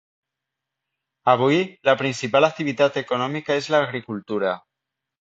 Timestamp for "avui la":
1.33-1.95